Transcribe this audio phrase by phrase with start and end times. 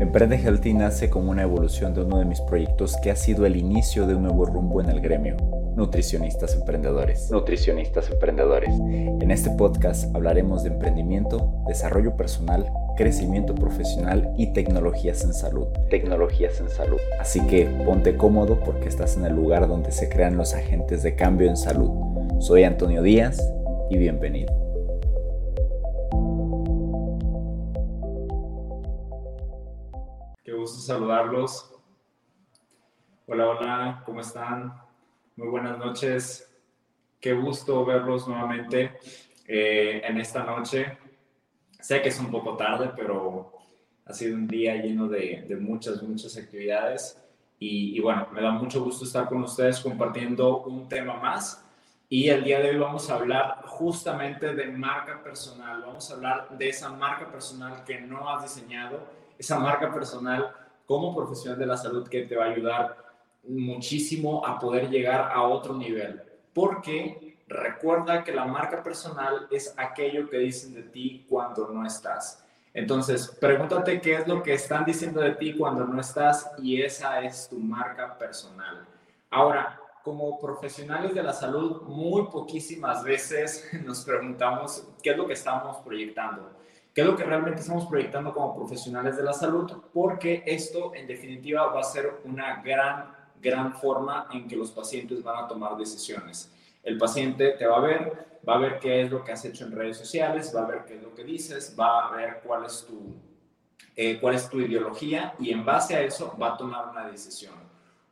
[0.00, 3.54] Emprende Healthy nace como una evolución de uno de mis proyectos que ha sido el
[3.56, 5.36] inicio de un nuevo rumbo en el gremio,
[5.76, 7.30] Nutricionistas Emprendedores.
[7.30, 8.70] Nutricionistas Emprendedores.
[8.70, 12.66] En este podcast hablaremos de emprendimiento, desarrollo personal,
[12.96, 15.66] crecimiento profesional y tecnologías en salud.
[15.90, 16.98] Tecnologías en salud.
[17.20, 21.14] Así que ponte cómodo porque estás en el lugar donde se crean los agentes de
[21.14, 21.90] cambio en salud.
[22.38, 23.38] Soy Antonio Díaz
[23.90, 24.59] y bienvenido.
[30.70, 31.68] Gusto saludarlos.
[33.26, 34.72] Hola, hola, ¿cómo están?
[35.34, 36.48] Muy buenas noches.
[37.20, 38.92] Qué gusto verlos nuevamente
[39.48, 40.96] eh, en esta noche.
[41.80, 43.52] Sé que es un poco tarde, pero
[44.04, 47.20] ha sido un día lleno de, muchas, muchas actividades.
[47.58, 51.66] Y, y, bueno, me da mucho gusto estar con ustedes compartiendo un tema más.
[52.08, 55.82] Y el día de hoy vamos a hablar justamente de marca personal.
[55.84, 60.54] Vamos a hablar de esa marca personal que no has diseñado esa marca personal
[60.90, 62.96] como profesional de la salud que te va a ayudar
[63.44, 66.20] muchísimo a poder llegar a otro nivel.
[66.52, 72.44] Porque recuerda que la marca personal es aquello que dicen de ti cuando no estás.
[72.74, 77.20] Entonces, pregúntate qué es lo que están diciendo de ti cuando no estás y esa
[77.20, 78.84] es tu marca personal.
[79.30, 85.34] Ahora, como profesionales de la salud, muy poquísimas veces nos preguntamos qué es lo que
[85.34, 86.50] estamos proyectando.
[86.94, 89.70] ¿Qué es lo que realmente estamos proyectando como profesionales de la salud?
[89.92, 95.22] Porque esto, en definitiva, va a ser una gran, gran forma en que los pacientes
[95.22, 96.52] van a tomar decisiones.
[96.82, 99.66] El paciente te va a ver, va a ver qué es lo que has hecho
[99.66, 102.64] en redes sociales, va a ver qué es lo que dices, va a ver cuál
[102.64, 103.14] es tu,
[103.94, 107.54] eh, cuál es tu ideología y en base a eso va a tomar una decisión.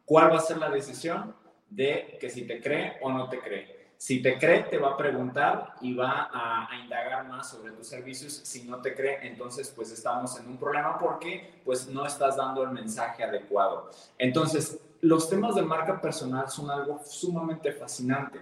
[0.05, 1.35] ¿Cuál va a ser la decisión?
[1.69, 3.78] De que si te cree o no te cree.
[3.99, 8.33] Si te cree, te va a preguntar y va a, indagar más sobre tus servicios.
[8.33, 12.63] Si no te cree, entonces pues estamos en un problema porque pues no estás dando
[12.63, 13.91] el mensaje adecuado.
[14.17, 18.39] Entonces, los temas de marca personal son algo sumamente fascinante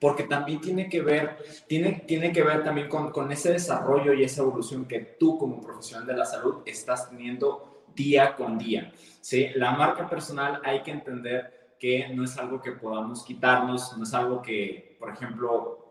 [0.00, 1.38] porque también tiene que ver,
[1.68, 5.60] tiene, tiene que ver también con, con ese desarrollo y esa evolución que tú como
[5.60, 8.92] profesional de la salud estás teniendo día con día.
[9.20, 9.48] ¿sí?
[9.54, 14.14] La marca personal hay que entender que no es algo que podamos quitarnos, no es
[14.14, 15.86] algo que, por ejemplo,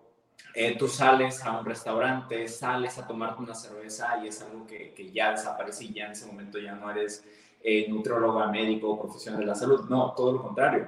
[0.53, 4.93] eh, tú sales a un restaurante, sales a tomarte una cerveza y es algo que,
[4.93, 7.25] que ya desaparece y ya en ese momento ya no eres
[7.67, 9.89] eh, nutriólogo, médico o profesional de la salud.
[9.89, 10.87] No, todo lo contrario,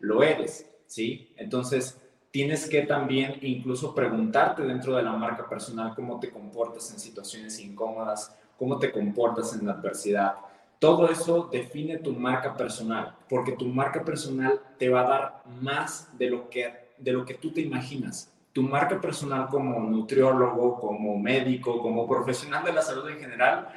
[0.00, 1.32] lo eres, ¿sí?
[1.36, 7.00] Entonces, tienes que también incluso preguntarte dentro de la marca personal cómo te comportas en
[7.00, 10.34] situaciones incómodas, cómo te comportas en la adversidad,
[10.78, 16.08] todo eso define tu marca personal, porque tu marca personal te va a dar más
[16.16, 18.32] de lo que, de lo que tú te imaginas.
[18.52, 23.68] Tu marca personal como nutriólogo, como médico, como profesional de la salud en general,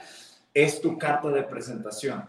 [0.54, 2.26] es tu carta de presentación.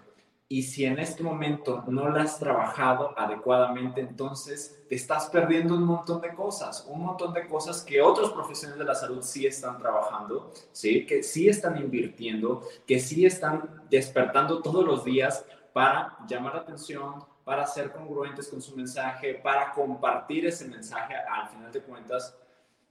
[0.53, 5.85] Y si en este momento no la has trabajado adecuadamente, entonces te estás perdiendo un
[5.85, 9.79] montón de cosas, un montón de cosas que otros profesionales de la salud sí están
[9.79, 11.07] trabajando, ¿sí?
[11.07, 15.43] que sí están invirtiendo, que sí están despertando todos los días
[15.73, 21.15] para llamar la atención, para ser congruentes con su mensaje, para compartir ese mensaje.
[21.15, 22.37] Al final de cuentas,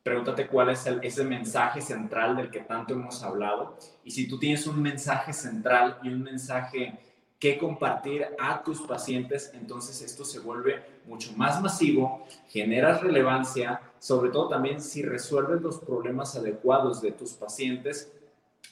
[0.01, 3.77] pregúntate cuál es el, ese mensaje central del que tanto hemos hablado.
[4.03, 7.10] Y si tú tienes un mensaje central y un mensaje
[7.41, 14.29] que compartir a tus pacientes, entonces esto se vuelve mucho más masivo, generas relevancia, sobre
[14.29, 18.13] todo también si resuelves los problemas adecuados de tus pacientes,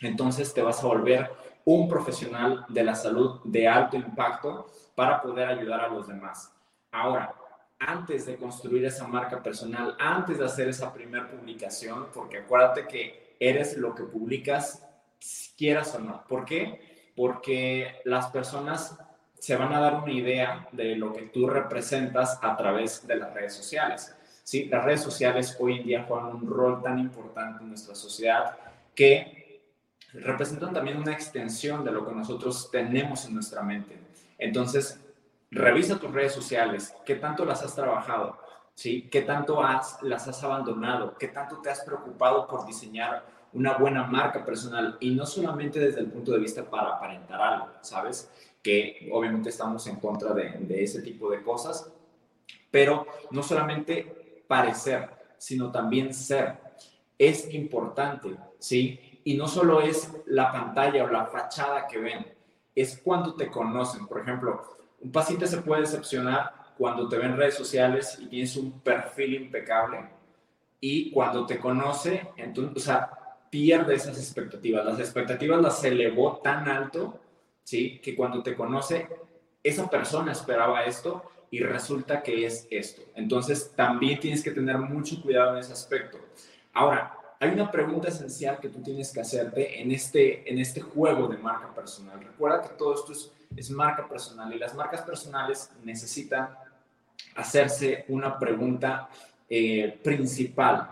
[0.01, 1.31] entonces te vas a volver
[1.65, 6.53] un profesional de la salud de alto impacto para poder ayudar a los demás.
[6.91, 7.33] Ahora,
[7.79, 13.35] antes de construir esa marca personal, antes de hacer esa primera publicación, porque acuérdate que
[13.39, 14.85] eres lo que publicas,
[15.57, 16.23] quieras o no.
[16.27, 16.88] ¿Por qué?
[17.19, 18.97] Porque las personas
[19.37, 23.33] se van a dar una idea de lo que tú representas a través de las
[23.33, 24.15] redes sociales.
[24.45, 24.69] ¿sí?
[24.69, 28.55] Las redes sociales hoy en día juegan un rol tan importante en nuestra sociedad
[28.95, 29.65] que
[30.13, 33.99] representan también una extensión de lo que nosotros tenemos en nuestra mente.
[34.37, 34.97] Entonces,
[35.51, 38.39] revisa tus redes sociales, qué tanto las has trabajado,
[38.75, 39.09] ¿sí?
[39.11, 44.03] qué tanto has, las has abandonado, qué tanto te has preocupado por diseñar una buena
[44.05, 48.29] marca personal y no solamente desde el punto de vista para aparentar algo, ¿sabes?
[48.61, 51.91] Que obviamente estamos en contra de, ese tipo de cosas,
[52.69, 56.57] pero no solamente parecer, sino también ser.
[57.17, 59.21] Es importante, ¿sí?
[59.23, 62.25] Y no solo es la pantalla o la fachada que ven,
[62.75, 64.07] es cuando te conocen.
[64.07, 68.55] Por ejemplo, un paciente se puede decepcionar cuando te ven en redes sociales y tienes
[68.55, 70.19] un perfil impecable
[70.81, 73.18] y cuando te conoce, entonces, o sea,
[73.49, 74.85] pierde esas expectativas.
[74.85, 77.19] Las expectativas las elevó tan alto
[77.69, 77.99] ¿sí?
[77.99, 79.07] Que cuando te conoce,
[79.61, 83.03] esa persona esperaba esto y resulta que es esto.
[83.13, 86.17] Entonces, también tienes que tener mucho cuidado en ese aspecto.
[86.73, 91.27] Ahora, hay una pregunta esencial que tú tienes que hacerte en este, en este juego
[91.27, 92.19] de marca personal.
[92.19, 93.13] Recuerda que todo esto
[93.55, 96.49] es, marca personal y las marcas personales necesitan
[97.35, 99.09] hacerse una pregunta
[99.47, 100.89] eh, principal.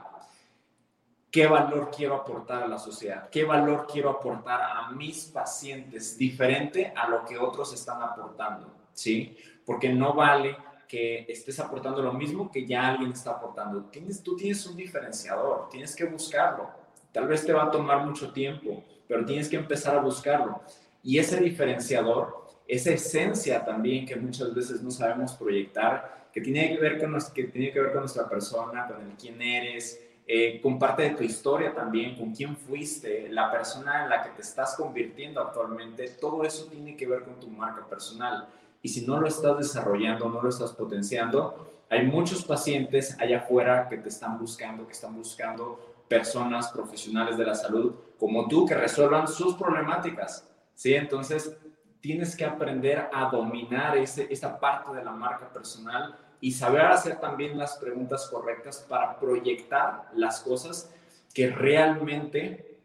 [1.29, 3.29] ¿Qué valor quiero aportar a la sociedad?
[3.29, 8.71] ¿Qué valor quiero aportar a mis pacientes diferente a lo que otros están aportando?
[8.94, 9.38] ¿Sí?
[9.65, 10.56] Porque no vale
[10.88, 13.83] que estés aportando lo mismo que ya alguien está aportando.
[13.85, 16.69] Tienes, tú tienes un diferenciador, tienes que buscarlo.
[17.12, 20.62] Tal vez te va a tomar mucho tiempo, pero tienes que empezar a buscarlo.
[21.03, 26.81] Y ese diferenciador, esa esencia también que muchas veces no sabemos proyectar, que tiene que
[26.81, 30.77] ver con, que tiene que ver con nuestra persona, con el quién eres, eh, con
[30.77, 34.75] parte de tu historia también, con quién fuiste, la persona en la que te estás
[34.75, 38.45] convirtiendo actualmente, todo eso tiene que ver con tu marca personal
[38.81, 43.88] y si no lo estás desarrollando, no lo estás potenciando, hay muchos pacientes allá afuera
[43.88, 48.75] que te están buscando, que están buscando personas profesionales de la salud como tú que
[48.75, 50.94] resuelvan sus problemáticas, ¿sí?
[50.94, 51.56] Entonces,
[52.01, 57.19] tienes que aprender a dominar ese, esa parte de la marca personal y saber hacer
[57.19, 60.92] también las preguntas correctas para proyectar las cosas
[61.34, 62.78] que realmente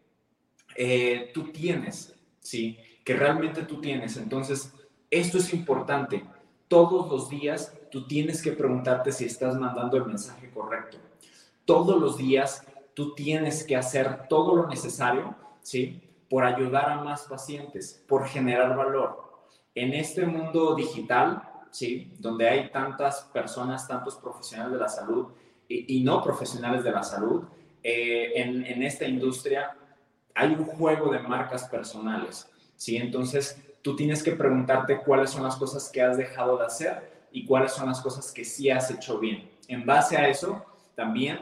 [0.74, 2.78] eh, tú tienes, ¿sí?
[3.04, 4.16] Que realmente tú tienes.
[4.16, 4.72] Entonces,
[5.10, 6.24] esto es importante.
[6.68, 10.96] Todos los días tú tienes que preguntarte si estás mandando el mensaje correcto.
[11.64, 16.02] Todos los días tú tienes que hacer todo lo necesario, ¿sí?
[16.28, 19.44] Por ayudar a más pacientes, por generar valor.
[19.74, 22.12] En este mundo digital, ¿sí?
[22.18, 25.28] Donde hay tantas personas, tantos profesionales de la salud
[25.68, 27.42] y, no profesionales de la salud,
[27.82, 29.76] eh, en, en esta industria
[30.34, 32.96] hay un juego de marcas personales, ¿sí?
[32.96, 37.44] Entonces, tú tienes que preguntarte cuáles son las cosas que has dejado de hacer y
[37.44, 39.50] cuáles son las cosas que sí has hecho bien.
[39.68, 40.64] En base a eso,
[40.94, 41.40] también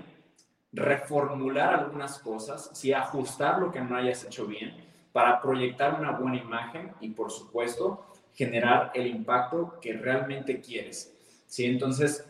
[0.73, 6.37] reformular algunas cosas, sí ajustar lo que no hayas hecho bien para proyectar una buena
[6.37, 11.15] imagen y, por supuesto, generar el impacto que realmente quieres.
[11.47, 11.67] ¿sí?
[11.67, 12.27] Entonces,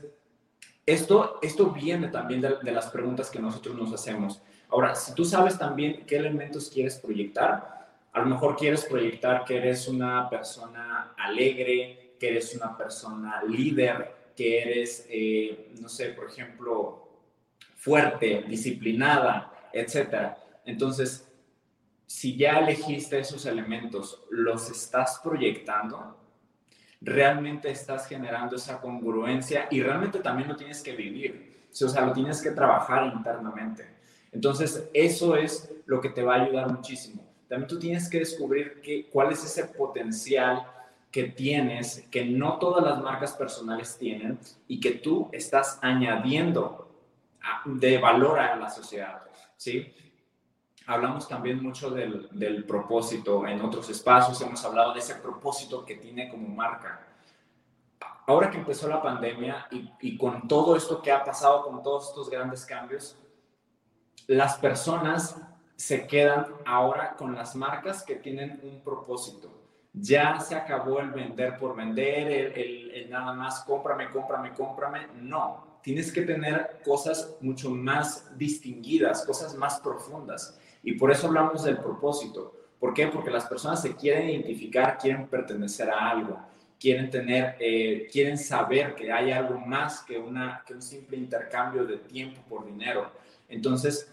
[0.86, 4.42] esto, esto viene también de, las preguntas que nosotros nos hacemos.
[4.68, 9.56] Ahora, si tú sabes también qué elementos quieres proyectar, a lo mejor quieres proyectar que
[9.56, 16.26] eres una persona alegre, que eres una persona líder, que eres, eh, no sé, por
[16.26, 17.08] ejemplo,
[17.76, 20.32] fuerte, disciplinada, etc.
[20.64, 21.29] Entonces,
[22.10, 26.16] si ya elegiste esos elementos, los estás proyectando,
[27.00, 32.12] realmente estás generando esa congruencia y realmente también lo tienes que vivir, o sea, lo
[32.12, 33.86] tienes que trabajar internamente.
[34.32, 38.80] Entonces, eso es lo que te va a ayudar muchísimo también tú tienes que descubrir
[39.10, 40.64] cuál es ese potencial
[41.10, 46.88] que tienes, que no todas las marcas personales tienen y que tú estás añadiendo
[47.64, 49.22] de valor a la sociedad,
[49.56, 49.92] ¿sí?
[50.90, 55.94] Hablamos también mucho del, del propósito en otros espacios, hemos hablado de ese propósito que
[55.94, 57.06] tiene como marca.
[58.26, 62.08] Ahora que empezó la pandemia y, y con todo esto que ha pasado, con todos
[62.08, 63.16] estos grandes cambios,
[64.26, 65.40] las personas
[65.76, 69.48] se quedan ahora con las marcas que tienen un propósito.
[69.92, 75.06] Ya se acabó el vender por vender, el, nada más cómprame, cómprame, cómprame.
[75.20, 80.58] No, tienes que tener cosas mucho más distinguidas, cosas más profundas.
[80.82, 82.54] Y por eso hablamos del propósito.
[82.78, 83.08] ¿Por qué?
[83.08, 86.38] Porque las personas se quieren identificar, quieren pertenecer a algo,
[86.78, 91.84] quieren tener, eh, quieren saber que hay algo más que, una, que un simple intercambio
[91.84, 93.12] de tiempo por dinero.
[93.48, 94.10] Entonces,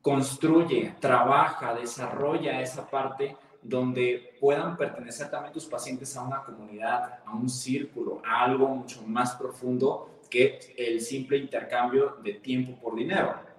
[0.00, 7.36] construye, trabaja, desarrolla esa parte donde puedan pertenecer también tus pacientes a una comunidad, a
[7.36, 13.51] un círculo, a algo mucho más profundo que el simple intercambio de tiempo por dinero.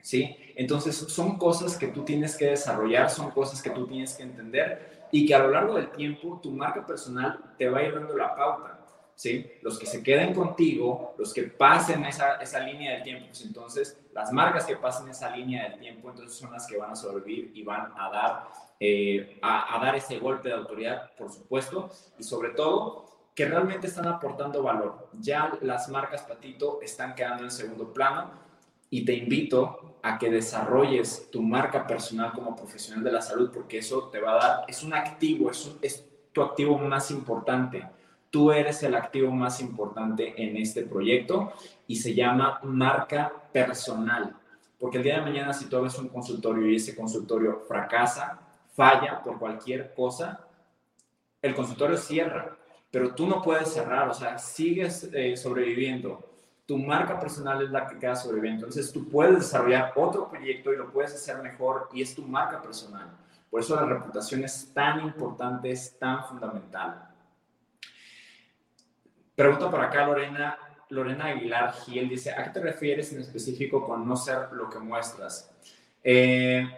[0.00, 0.36] ¿Sí?
[0.54, 5.06] Entonces, son cosas que tú tienes que desarrollar, son cosas que tú tienes que entender
[5.10, 8.16] y que a lo largo del tiempo tu marca personal te va a ir dando
[8.16, 8.78] la pauta.
[9.14, 9.50] ¿sí?
[9.62, 14.00] Los que se queden contigo, los que pasen esa, esa línea del tiempo, pues entonces
[14.12, 17.50] las marcas que pasen esa línea del tiempo, entonces son las que van a sobrevivir
[17.52, 22.22] y van a dar, eh, a, a dar ese golpe de autoridad, por supuesto, y
[22.22, 25.10] sobre todo que realmente están aportando valor.
[25.20, 28.47] Ya las marcas Patito están quedando en segundo plano
[28.90, 33.78] y te invito a que desarrolles tu marca personal como profesional de la salud porque
[33.78, 37.84] eso te va a dar, es un activo, es, es tu activo más importante
[38.30, 41.52] Tú eres el activo más importante en este proyecto
[41.86, 44.36] y se llama marca personal.
[44.78, 48.38] Porque el día de mañana, si tú abres un consultorio y ese consultorio fracasa,
[48.74, 50.46] falla por cualquier cosa,
[51.40, 52.56] el consultorio cierra,
[52.90, 56.24] pero tú no puedes cerrar, o sea, sigues eh, sobreviviendo.
[56.68, 58.66] Tu marca personal es la que queda sobreviviendo.
[58.66, 62.60] Entonces tú puedes desarrollar otro proyecto y lo puedes hacer mejor y es tu marca
[62.60, 63.08] personal.
[63.50, 67.08] Por eso la reputación es tan importante, es tan fundamental.
[69.34, 70.58] Pregunta por acá Lorena,
[70.90, 74.78] Lorena Aguilar Gil, dice, ¿a qué te refieres en específico con no ser lo que
[74.78, 75.50] muestras?
[76.04, 76.68] Eh,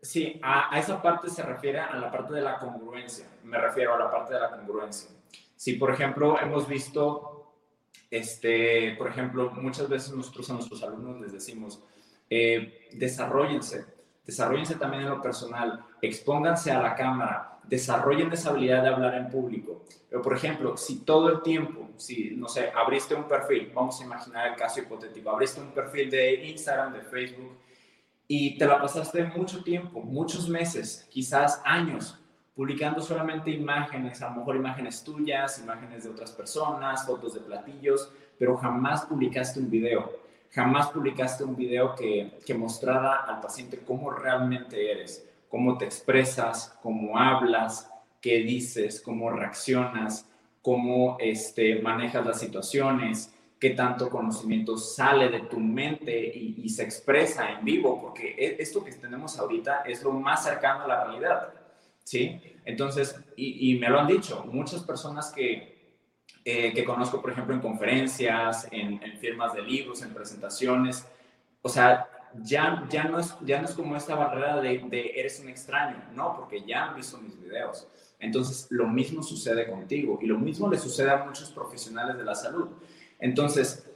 [0.00, 3.98] sí, a, esa parte se refiere a la parte de la congruencia, me refiero a
[3.98, 5.10] la parte de la congruencia.
[5.54, 7.51] Si, por ejemplo, hemos visto,
[8.12, 11.82] este, por ejemplo, muchas veces nosotros a nuestros alumnos les decimos,
[12.28, 13.86] eh, desarrollense,
[14.26, 19.30] desarrollense también en lo personal, expónganse a la cámara, desarrollen esa habilidad de hablar en
[19.30, 19.86] público.
[20.10, 24.04] Pero, por ejemplo, si todo el tiempo, si, no sé, abriste un perfil, vamos a
[24.04, 27.56] imaginar el caso hipotético, abriste un perfil de Instagram, de Facebook,
[28.28, 32.21] y te la pasaste mucho tiempo, muchos meses, quizás años,
[32.54, 38.12] publicando solamente imágenes, a lo mejor imágenes tuyas, imágenes de otras personas, fotos de platillos,
[38.38, 40.10] pero jamás publicaste un video.
[40.50, 46.78] Jamás publicaste un video que, que mostrara al paciente cómo realmente eres, cómo te expresas,
[46.82, 47.90] cómo hablas,
[48.20, 50.28] qué dices, cómo reaccionas,
[50.60, 56.82] cómo este, manejas las situaciones, qué tanto conocimiento sale de tu mente y, y, se
[56.82, 61.04] expresa en vivo, porque e, esto que tenemos ahorita es lo más cercano a la
[61.04, 61.48] realidad,
[62.04, 62.40] ¿sí?
[62.64, 65.94] Entonces, y, me lo han dicho, muchas personas que,
[66.44, 71.06] eh, que conozco, por ejemplo, en conferencias, en, firmas de libros, en presentaciones.
[71.60, 72.08] O sea,
[72.42, 76.02] ya, ya, no, es, ya no es como esta barrera de, de, eres un extraño,
[76.14, 77.88] no, porque ya han visto mis videos.
[78.18, 82.34] Entonces, lo mismo sucede contigo y lo mismo le sucede a muchos profesionales de la
[82.34, 82.68] salud.
[83.18, 83.91] Entonces,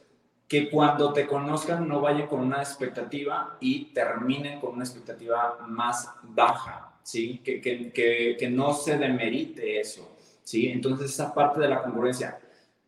[0.49, 6.11] que cuando te conozcan no vayan con una expectativa y terminen con una expectativa más
[6.23, 7.41] baja, ¿sí?
[7.45, 10.17] Que, que, que, que no se demerite eso.
[10.47, 10.69] ¿sí?
[10.69, 12.39] Entonces esa parte de la congruencia,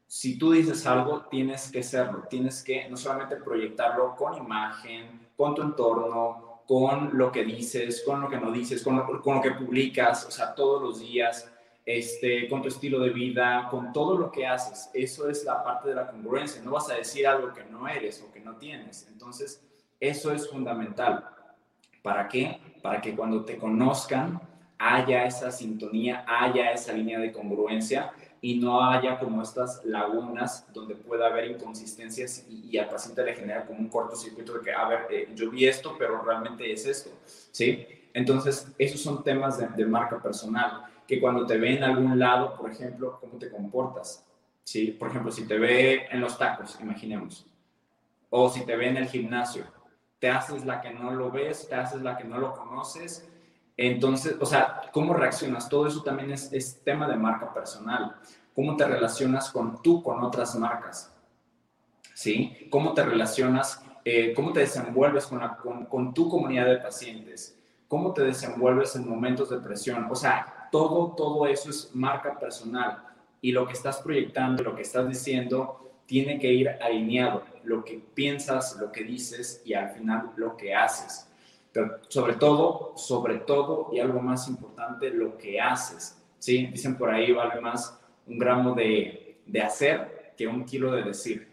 [0.06, 5.54] si tú dices algo, tienes que serlo, tienes que no solamente proyectarlo con imagen, con
[5.54, 9.42] tu entorno, con lo que dices, con lo que no dices, con lo, con lo
[9.42, 11.50] que publicas, o sea, todos los días,
[11.88, 14.90] este, con tu estilo de vida, con todo lo que haces.
[14.92, 16.60] Eso es la parte de la congruencia.
[16.60, 19.08] No vas a decir algo que no eres o que no tienes.
[19.10, 19.64] Entonces,
[19.98, 21.24] eso es fundamental.
[22.02, 22.60] ¿Para qué?
[22.82, 24.38] Para que cuando te conozcan,
[24.78, 30.94] haya esa sintonía, haya esa línea de congruencia y no haya como estas lagunas donde
[30.94, 35.06] pueda haber inconsistencias y, al paciente le genera como un cortocircuito de que, a ver,
[35.10, 37.86] eh, yo vi esto, pero realmente es esto, ¿sí?
[38.12, 42.70] Entonces, esos son temas de, marca personal, que cuando te ve en algún lado, por
[42.70, 44.24] ejemplo, cómo te comportas,
[44.62, 44.92] ¿sí?
[44.92, 47.46] Por ejemplo, si te ve en los tacos, imaginemos,
[48.30, 49.64] o si te ve en el gimnasio,
[50.20, 53.28] te haces la que no lo ves, te haces la que no lo conoces,
[53.78, 55.68] entonces, o sea, ¿cómo reaccionas?
[55.68, 58.16] Todo eso también es, tema de marca personal.
[58.52, 61.14] ¿Cómo te relacionas con tú, con otras marcas?
[62.12, 62.66] ¿Sí?
[62.70, 67.56] ¿Cómo te relacionas, eh, cómo te desenvuelves con, con, tu comunidad de pacientes?
[67.86, 70.08] ¿Cómo te desenvuelves en momentos de presión?
[70.10, 73.04] O sea, todo, todo eso es marca personal.
[73.40, 77.44] Y lo que estás proyectando, lo que estás diciendo, tiene que ir alineado.
[77.64, 81.28] Lo que piensas, lo que dices y al final lo que haces
[82.08, 86.66] sobre todo, sobre todo, y algo más importante, lo que haces, ¿sí?
[86.66, 91.48] Dicen por ahí, vale más un gramo de, de hacer que un kilo de decir,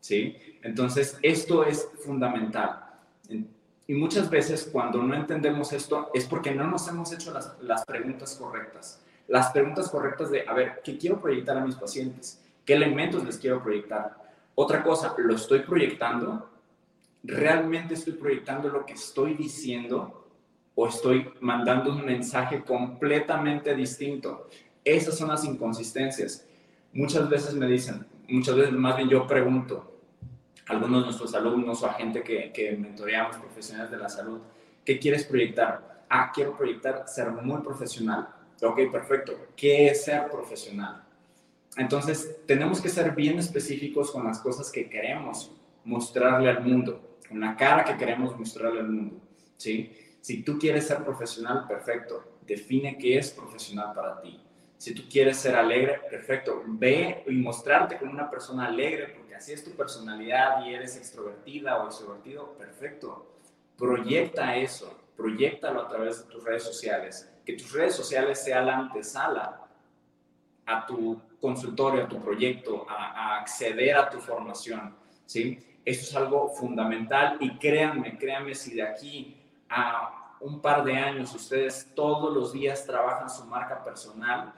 [0.00, 0.36] ¿sí?
[0.62, 2.84] Entonces, esto es fundamental.
[3.88, 8.36] Y muchas veces cuando no entendemos esto es porque no nos hemos hecho las, preguntas
[8.36, 9.02] correctas.
[9.26, 12.40] Las preguntas correctas de, a ver, ¿qué quiero proyectar a mis pacientes?
[12.64, 14.16] ¿Qué elementos les quiero proyectar?
[14.54, 16.48] Otra cosa, ¿lo estoy proyectando?
[17.24, 20.26] ¿realmente estoy proyectando lo que estoy diciendo
[20.74, 24.48] o estoy mandando un mensaje completamente distinto?
[24.84, 26.46] Esas son las inconsistencias.
[26.92, 29.97] Muchas veces me dicen, muchas veces más bien yo pregunto
[30.68, 34.40] algunos de nuestros alumnos o a gente que, que mentoreamos, profesionales de la salud,
[34.84, 36.04] ¿qué quieres proyectar?
[36.08, 38.28] Ah, quiero proyectar ser muy profesional.
[38.62, 39.32] Ok, perfecto.
[39.56, 41.04] ¿Qué es ser profesional?
[41.76, 45.52] Entonces, tenemos que ser bien específicos con las cosas que queremos
[45.84, 49.20] mostrarle al mundo con la cara que queremos mostrarle al mundo,
[49.56, 49.92] ¿sí?
[50.20, 54.40] Si tú quieres ser profesional, perfecto, define qué es profesional para ti.
[54.78, 59.52] Si tú quieres ser alegre, perfecto, ve y mostrarte como una persona alegre, porque así
[59.52, 63.26] es tu personalidad y eres extrovertida o extrovertido, perfecto.
[63.76, 67.28] Proyecta eso, proyectalo a través de tus redes sociales.
[67.44, 69.60] Que tus redes sociales sean la antesala
[70.64, 74.94] a tu consultorio, a tu proyecto, a, a acceder a tu formación,
[75.26, 75.58] ¿sí?
[75.84, 79.36] Esto es algo fundamental y créanme, créanme si de aquí
[79.68, 84.52] a un par de años ustedes todos los días trabajan su marca personal,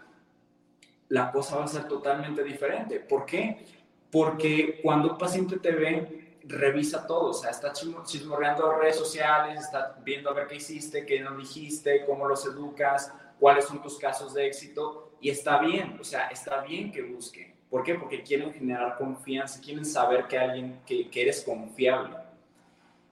[1.10, 3.00] la cosa va a ser totalmente diferente.
[3.00, 3.66] ¿Por qué?
[4.10, 9.96] Porque cuando un paciente te ve, revisa todo, o sea, está chismorreando redes sociales, está
[10.04, 14.34] viendo a ver qué hiciste, qué no dijiste, cómo los educas, cuáles son tus casos
[14.34, 17.54] de éxito, y está bien, o sea, está bien que busque.
[17.68, 17.94] ¿Por qué?
[17.94, 22.16] Porque quieren generar confianza, quieren saber que alguien, que, que eres confiable.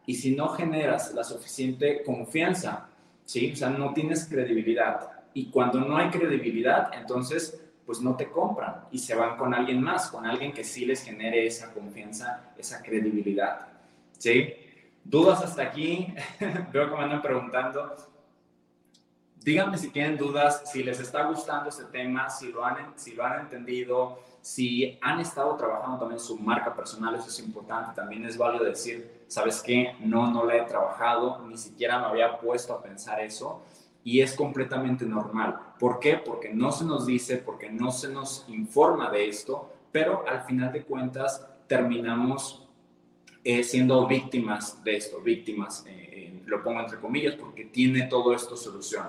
[0.06, 2.88] Y si no generas la suficiente confianza,
[3.24, 3.52] ¿sí?
[3.52, 5.20] O sea, no tienes credibilidad.
[5.34, 9.80] Y cuando no hay credibilidad, entonces pues no te compran y se van con alguien
[9.80, 13.66] más, con alguien que sí les genere esa confianza, esa credibilidad.
[14.18, 14.52] ¿Sí?
[15.02, 16.06] ¿Dudas hasta aquí?
[16.70, 17.96] Veo que me andan preguntando.
[19.36, 23.24] Díganme si tienen dudas, si les está gustando este tema, si lo han, si lo
[23.24, 27.94] han entendido, si han estado trabajando también su marca personal, eso es importante.
[27.96, 29.96] También es válido decir, ¿sabes qué?
[30.00, 33.62] No, no la he trabajado, ni siquiera me había puesto a pensar eso
[34.08, 35.58] y es completamente normal.
[35.78, 36.16] ¿Por qué?
[36.16, 40.72] Porque no se nos dice, porque no se nos informa de esto, pero al final
[40.72, 42.66] de cuentas terminamos
[43.44, 48.56] eh, siendo víctimas de esto, víctimas, eh, lo pongo entre comillas, porque tiene todo esto
[48.56, 49.08] solución.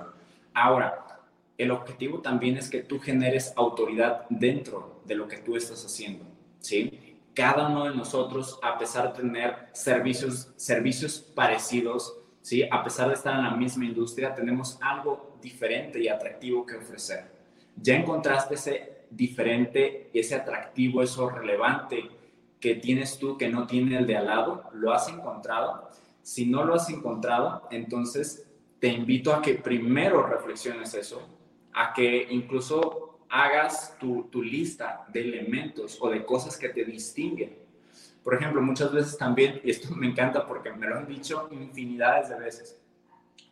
[0.52, 1.22] Ahora,
[1.56, 6.26] el objetivo también es que tú generes autoridad dentro de lo que tú estás haciendo,
[6.58, 7.16] ¿sí?
[7.32, 12.62] Cada uno de nosotros, a pesar de tener servicios, servicios parecidos, ¿sí?
[12.70, 17.24] A pesar de estar en la misma industria, tenemos algo diferente y atractivo que ofrecer.
[17.76, 22.08] Ya encontraste ese diferente, ese atractivo, eso relevante
[22.60, 25.88] que tienes tú que no tiene el de al lado, ¿lo has encontrado?
[26.22, 28.46] Si no lo has encontrado, entonces
[28.78, 31.26] te invito a que primero reflexiones eso,
[31.72, 37.56] a que incluso hagas tu, tu lista de elementos o de cosas que te distinguen
[38.30, 42.28] por ejemplo, muchas veces también, y esto me encanta porque me lo han dicho infinidades
[42.28, 42.80] de veces,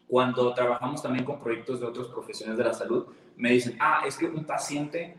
[0.07, 3.07] cuando trabajamos también con proyectos de otros profesionales de la salud,
[3.37, 5.17] me dicen, ah, es que un paciente,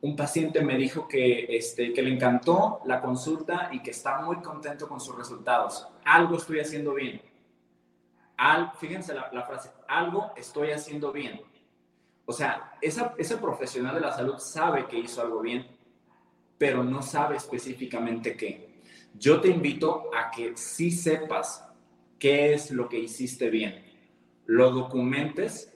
[0.00, 4.36] un paciente me dijo que, este, que le encantó la consulta y que está muy
[4.36, 5.86] contento con sus resultados.
[6.06, 7.20] Algo estoy haciendo bien.
[8.38, 11.38] Al, fíjense la, la frase, algo estoy haciendo bien.
[12.24, 15.66] O sea, esa, ese profesional de la salud sabe que hizo algo bien,
[16.56, 18.71] pero no sabe específicamente qué.
[19.18, 21.68] Yo te invito a que sí sepas
[22.18, 23.84] qué es lo que hiciste bien,
[24.46, 25.72] lo documentes,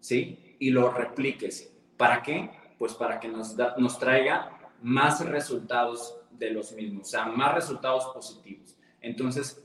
[0.00, 0.56] ¿sí?
[0.58, 1.72] Y lo repliques.
[1.96, 2.50] ¿Para qué?
[2.78, 8.06] Pues para que nos, nos traiga más resultados de los mismos, o sea, más resultados
[8.12, 8.76] positivos.
[9.00, 9.62] Entonces,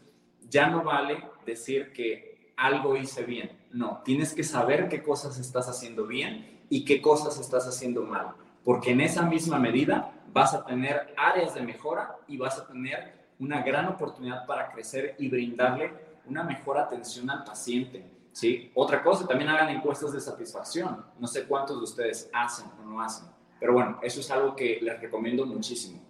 [0.50, 3.52] ya no vale decir que algo hice bien.
[3.72, 8.34] No, tienes que saber qué cosas estás haciendo bien y qué cosas estás haciendo mal,
[8.64, 13.20] porque en esa misma medida vas a tener áreas de mejora y vas a tener
[13.40, 15.92] una gran oportunidad para crecer y brindarle
[16.26, 18.06] una mejor atención al paciente.
[18.32, 18.72] ¿sí?
[18.76, 21.06] Otra cosa, también hagan encuestas de satisfacción.
[21.18, 23.28] No sé cuántos de ustedes hacen o no hacen,
[23.60, 26.02] pero bueno, eso es algo que les recomiendo muchísimo.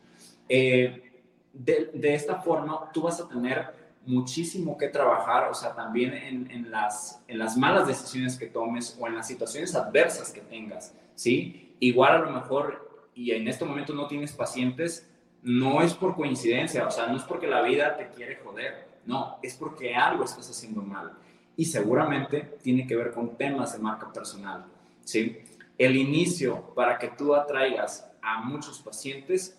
[0.48, 6.14] Eh, de, de, esta forma, tú vas a tener muchísimo que trabajar, o sea, también
[6.14, 10.42] en, en, las, en las malas decisiones que tomes o en las situaciones adversas que
[10.42, 11.69] tengas, ¿sí?
[11.80, 15.10] Igual a lo mejor y en este momento no tienes pacientes,
[15.42, 19.38] no es por coincidencia, o sea, no es porque la vida te quiere joder, no,
[19.42, 21.14] es porque algo estás haciendo mal.
[21.56, 24.66] Y seguramente tiene que ver con temas de marca personal,
[25.04, 25.40] ¿sí?
[25.78, 29.58] El inicio para que tú atraigas a muchos pacientes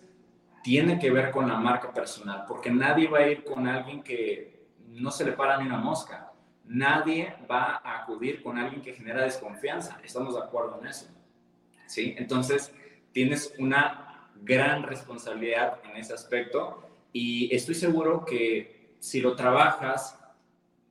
[0.63, 4.67] tiene que ver con la marca personal, porque nadie va a ir con alguien que
[4.87, 6.31] no se le para ni una mosca.
[6.65, 9.99] Nadie va a acudir con alguien que genera desconfianza.
[10.03, 11.07] Estamos de acuerdo en eso.
[11.91, 12.15] ¿Sí?
[12.17, 12.73] Entonces,
[13.11, 20.17] tienes una gran responsabilidad en ese aspecto y estoy seguro que si lo trabajas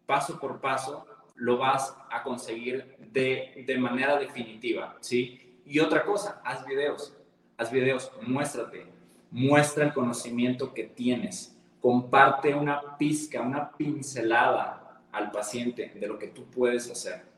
[0.05, 5.63] paso por paso, lo vas a conseguir de, de manera definitiva, ¿sí?
[5.65, 7.17] Y otra cosa, haz videos,
[7.57, 8.87] haz videos, muéstrate,
[9.31, 16.27] muestra el conocimiento que tienes, comparte una pizca, una pincelada al paciente de lo que
[16.27, 17.30] tú puedes hacer.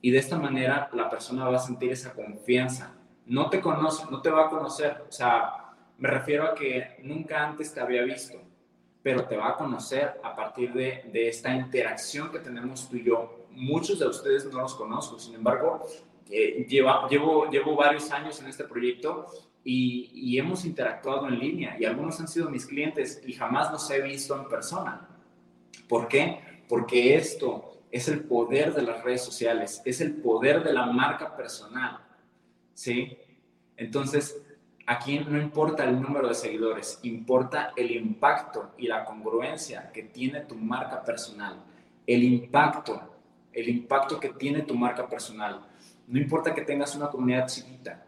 [0.00, 4.20] Y de esta manera la persona va a sentir esa confianza no te conoce, no
[4.20, 5.04] te va a conocer.
[5.08, 8.40] O sea, me refiero a que nunca antes te había visto,
[9.02, 13.04] pero te va a conocer a partir de, de esta interacción que tenemos tú y
[13.04, 13.46] yo.
[13.50, 15.84] Muchos de ustedes no los conozco, sin embargo,
[16.30, 19.26] eh, lleva, llevo, llevo varios años en este proyecto
[19.64, 23.90] y, y, hemos interactuado en línea y algunos han sido mis clientes y jamás los
[23.90, 25.08] he visto en persona.
[25.88, 26.62] ¿Por qué?
[26.68, 31.36] Porque esto es el poder de las redes sociales, es el poder de la marca
[31.36, 31.98] personal.
[32.74, 33.18] ¿sí?
[33.76, 34.40] Entonces,
[34.86, 40.40] aquí no importa el número de seguidores, importa el impacto y la congruencia que tiene
[40.42, 41.62] tu marca personal.
[42.06, 43.00] El impacto,
[43.52, 45.66] el impacto que tiene tu marca personal.
[46.06, 48.04] No importa que tengas una comunidad chiquita.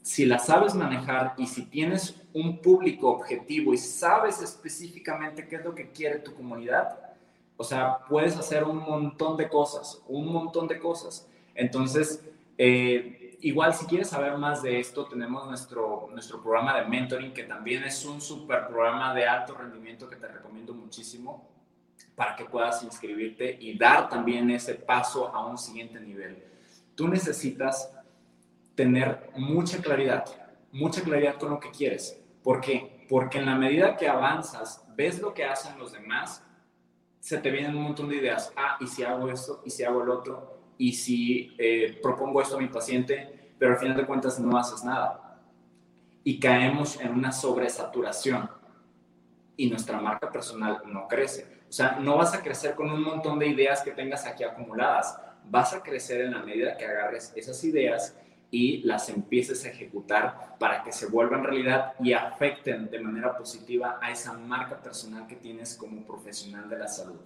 [0.00, 5.64] si la sabes manejar y si tienes un público objetivo y sabes específicamente qué es
[5.64, 7.07] lo que quiere tu comunidad,
[7.58, 11.28] o sea, puedes hacer un montón de cosas, un montón de cosas.
[11.56, 12.24] Entonces,
[12.56, 17.42] eh, igual si quieres saber más de esto, tenemos nuestro, nuestro programa de mentoring, que
[17.42, 21.48] también es un super programa de alto rendimiento que te recomiendo muchísimo
[22.14, 26.40] para que puedas inscribirte y dar también ese paso a un siguiente nivel.
[26.94, 27.92] Tú necesitas
[28.76, 30.24] tener mucha claridad,
[30.70, 32.20] mucha claridad con lo que quieres.
[32.44, 33.04] ¿Por qué?
[33.08, 36.44] Porque en la medida que avanzas, ves lo que hacen los demás,
[37.20, 38.52] se te vienen un montón de ideas.
[38.56, 39.62] Ah, ¿y si hago esto?
[39.64, 40.58] ¿Y si hago el otro?
[40.78, 43.52] ¿Y si eh, propongo esto a mi paciente?
[43.58, 45.40] Pero al final de cuentas no haces nada.
[46.24, 48.48] Y caemos en una sobresaturación.
[49.56, 51.58] Y nuestra marca personal no crece.
[51.68, 55.20] O sea, no vas a crecer con un montón de ideas que tengas aquí acumuladas.
[55.44, 58.16] Vas a crecer en la medida que agarres esas ideas
[58.50, 63.98] y las empieces a ejecutar para que se vuelvan realidad y afecten de manera positiva
[64.00, 67.20] a esa marca personal que tienes como profesional de la salud.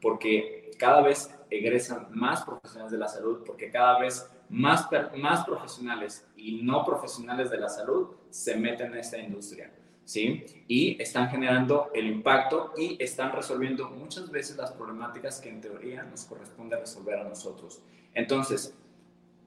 [0.00, 6.26] Porque cada vez egresan más profesionales de la salud, porque cada vez más, más profesionales
[6.36, 9.72] y no profesionales de la salud se meten en esta industria.
[10.04, 10.44] ¿Sí?
[10.68, 16.02] Y están generando el impacto y están resolviendo muchas veces las problemáticas que en teoría
[16.02, 17.80] nos corresponde resolver a nosotros.
[18.12, 18.76] Entonces,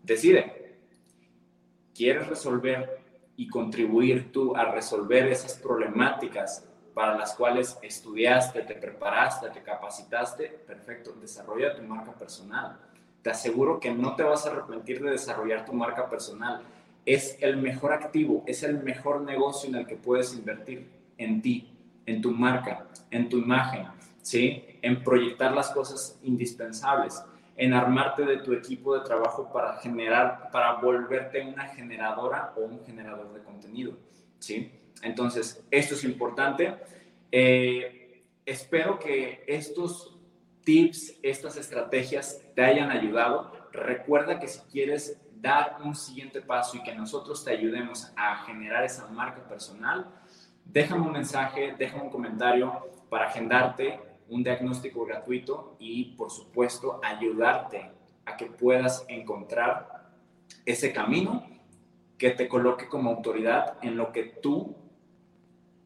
[0.02, 0.67] decide,
[1.98, 3.02] quieres resolver
[3.36, 10.48] y contribuir tú a resolver esas problemáticas para las cuales estudiaste, te preparaste, te capacitaste,
[10.66, 12.78] perfecto, desarrolla tu marca personal.
[13.22, 16.62] Te aseguro que no te vas a arrepentir de desarrollar tu marca personal.
[17.06, 21.72] Es el mejor activo, es el mejor negocio en el que puedes invertir en ti,
[22.06, 23.88] en tu marca, en tu imagen,
[24.22, 24.80] ¿sí?
[24.82, 27.24] En proyectar las cosas indispensables
[27.58, 32.86] en armarte de tu equipo de trabajo para generar, para volverte una generadora o un
[32.86, 33.98] generador de contenido,
[34.38, 34.72] ¿sí?
[35.02, 36.76] Entonces, esto es importante.
[37.32, 40.16] Eh, espero que estos
[40.64, 43.52] tips, estas estrategias te hayan ayudado.
[43.72, 48.84] Recuerda que si quieres dar un siguiente paso y que nosotros te ayudemos a generar
[48.84, 50.08] esa marca personal,
[50.64, 57.92] déjame un mensaje, déjame un comentario para agendarte un diagnóstico gratuito y, por supuesto, ayudarte
[58.26, 60.12] a que puedas encontrar
[60.66, 61.46] ese camino
[62.18, 64.76] que te coloque como autoridad en lo que tú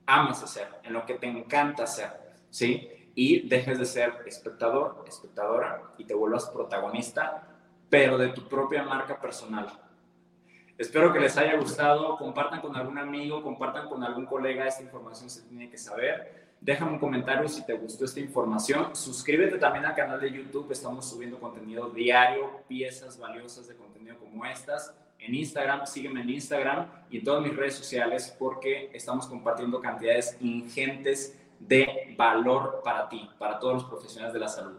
[0.05, 2.09] amas hacer, en lo que te encanta hacer,
[2.49, 2.89] ¿sí?
[3.13, 7.47] Y dejes de ser espectador, espectadora y te vuelvas protagonista,
[7.89, 9.67] pero de tu propia marca personal.
[10.77, 15.29] Espero que les haya gustado, compartan con algún amigo, compartan con algún colega, esta información
[15.29, 18.95] se tiene que saber Déjame un comentario si te gustó esta información.
[18.95, 20.71] Suscríbete también al canal de YouTube.
[20.71, 24.93] Estamos subiendo contenido diario, piezas valiosas de contenido como estas.
[25.17, 30.37] En Instagram, sígueme en Instagram y en todas mis redes sociales porque estamos compartiendo cantidades
[30.39, 34.77] ingentes de valor para ti, para todos los profesionales de la salud.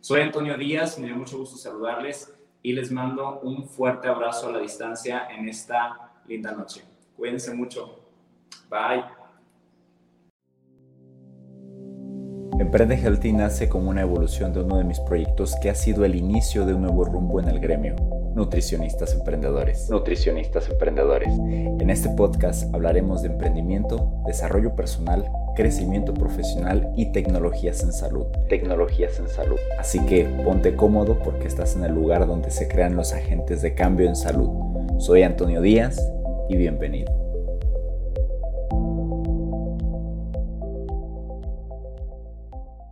[0.00, 4.52] Soy Antonio Díaz, me dio mucho gusto saludarles y les mando un fuerte abrazo a
[4.52, 6.84] la distancia en esta linda noche.
[7.16, 7.98] Cuídense mucho.
[8.70, 9.15] Bye.
[12.58, 16.14] Emprende Healthy nace como una evolución de uno de mis proyectos que ha sido el
[16.16, 17.94] inicio de un nuevo rumbo en el gremio,
[18.34, 19.90] Nutricionistas Emprendedores.
[19.90, 21.28] Nutricionistas Emprendedores.
[21.28, 28.24] En este podcast hablaremos de emprendimiento, desarrollo personal, crecimiento profesional y tecnologías en salud.
[28.48, 29.58] Tecnologías en salud.
[29.78, 33.74] Así que ponte cómodo porque estás en el lugar donde se crean los agentes de
[33.74, 34.48] cambio en salud.
[34.98, 36.00] Soy Antonio Díaz
[36.48, 37.25] y bienvenido.